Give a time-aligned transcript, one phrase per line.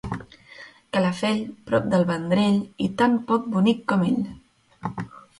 [0.95, 4.25] Calafell, prop del Vendrell, i tan poc bonic com ell.